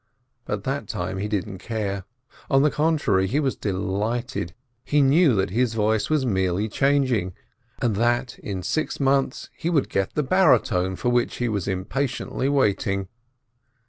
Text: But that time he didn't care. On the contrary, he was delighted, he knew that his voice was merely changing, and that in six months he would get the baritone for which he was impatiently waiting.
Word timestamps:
But 0.45 0.63
that 0.63 0.87
time 0.87 1.19
he 1.19 1.27
didn't 1.27 1.59
care. 1.59 2.05
On 2.49 2.63
the 2.63 2.71
contrary, 2.71 3.27
he 3.27 3.39
was 3.39 3.55
delighted, 3.55 4.55
he 4.83 4.99
knew 4.99 5.35
that 5.35 5.51
his 5.51 5.75
voice 5.75 6.09
was 6.09 6.25
merely 6.25 6.67
changing, 6.69 7.33
and 7.83 7.95
that 7.97 8.39
in 8.39 8.63
six 8.63 8.99
months 8.99 9.51
he 9.55 9.69
would 9.69 9.89
get 9.89 10.15
the 10.15 10.23
baritone 10.23 10.95
for 10.95 11.09
which 11.09 11.35
he 11.37 11.47
was 11.47 11.67
impatiently 11.67 12.49
waiting. 12.49 13.09